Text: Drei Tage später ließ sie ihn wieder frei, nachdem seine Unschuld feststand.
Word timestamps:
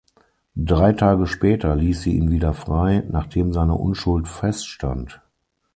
Drei 0.55 0.93
Tage 0.93 1.27
später 1.27 1.75
ließ 1.75 2.01
sie 2.01 2.15
ihn 2.17 2.31
wieder 2.31 2.55
frei, 2.55 3.03
nachdem 3.07 3.53
seine 3.53 3.75
Unschuld 3.75 4.27
feststand. 4.27 5.21